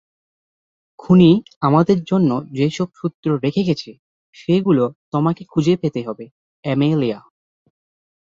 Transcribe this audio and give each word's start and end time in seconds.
খুনি 0.99 1.31
আমাদের 1.59 1.99
জন্য 2.03 2.29
যেসব 2.51 2.87
সূত্র 2.95 3.27
রেখে 3.43 3.63
গেছে 3.63 3.91
সেগুলো 4.35 4.83
তোমাকে 5.11 5.43
খুঁজে 5.45 5.73
পেতে 5.77 6.01
হবে, 6.07 6.25
অ্যামেলিয়া। 6.63 7.19